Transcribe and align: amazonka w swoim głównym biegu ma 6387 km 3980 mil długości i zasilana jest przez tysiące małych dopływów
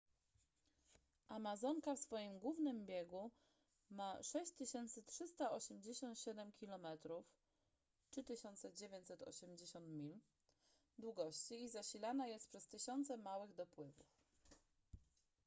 amazonka 1.29 1.95
w 1.95 1.99
swoim 1.99 2.39
głównym 2.39 2.85
biegu 2.85 3.31
ma 3.91 4.23
6387 4.23 6.51
km 6.59 6.87
3980 8.11 9.87
mil 9.87 10.19
długości 10.99 11.63
i 11.63 11.69
zasilana 11.69 12.27
jest 12.27 12.47
przez 12.49 12.67
tysiące 12.67 13.17
małych 13.17 13.53
dopływów 13.53 14.05